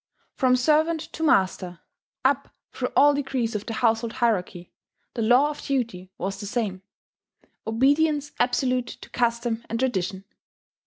From 0.33 0.55
servant 0.55 0.99
to 1.13 1.21
master 1.21 1.81
up 2.25 2.49
through 2.73 2.87
all 2.95 3.13
degrees 3.13 3.53
of 3.53 3.67
the 3.67 3.73
household 3.73 4.13
hierarchy 4.13 4.73
the 5.13 5.21
law 5.21 5.51
of 5.51 5.61
duty 5.61 6.09
was 6.17 6.39
the 6.39 6.47
same: 6.47 6.81
obedience 7.67 8.31
absolute 8.39 8.87
to 8.87 9.11
custom 9.11 9.63
and 9.69 9.77
tradition. 9.77 10.25